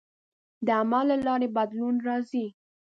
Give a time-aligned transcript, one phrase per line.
[0.65, 2.45] د عمل له لارې بدلون راځي.